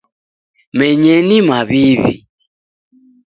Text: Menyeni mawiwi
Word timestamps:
Menyeni 0.77 1.37
mawiwi 1.49 2.13